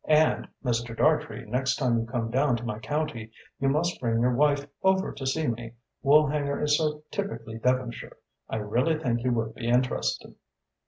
[0.07, 0.97] And, Mr.
[0.97, 5.11] Dartrey, next time you come down to my county you must bring your wife over
[5.11, 5.73] to see me.
[6.03, 8.17] Woolhanger is so typically Devonshire,
[8.49, 10.33] I really think you would be interested."